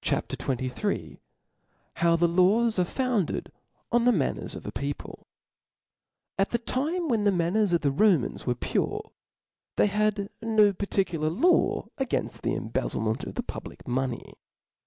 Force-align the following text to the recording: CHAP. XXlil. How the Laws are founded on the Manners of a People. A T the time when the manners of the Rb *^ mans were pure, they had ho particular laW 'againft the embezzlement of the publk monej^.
CHAP. 0.00 0.28
XXlil. 0.28 1.18
How 1.96 2.16
the 2.16 2.26
Laws 2.26 2.78
are 2.78 2.84
founded 2.86 3.52
on 3.92 4.06
the 4.06 4.10
Manners 4.10 4.54
of 4.54 4.64
a 4.64 4.72
People. 4.72 5.26
A 6.38 6.46
T 6.46 6.52
the 6.52 6.58
time 6.58 7.06
when 7.08 7.24
the 7.24 7.30
manners 7.30 7.74
of 7.74 7.82
the 7.82 7.90
Rb 7.90 8.16
*^ 8.16 8.20
mans 8.20 8.46
were 8.46 8.54
pure, 8.54 9.12
they 9.76 9.88
had 9.88 10.30
ho 10.42 10.72
particular 10.72 11.28
laW 11.28 11.88
'againft 11.98 12.40
the 12.40 12.54
embezzlement 12.54 13.24
of 13.24 13.34
the 13.34 13.42
publk 13.42 13.82
monej^. 13.86 14.32